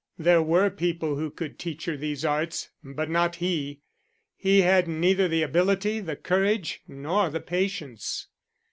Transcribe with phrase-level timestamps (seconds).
[0.17, 3.81] There were people who could teach her these arts, but not he.
[4.35, 8.25] He had neither the ability, the courage, nor the patience.